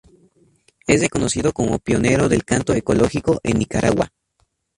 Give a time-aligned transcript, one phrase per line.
[0.87, 4.11] Es reconocido como pionero del canto ecológico en Nicaragua.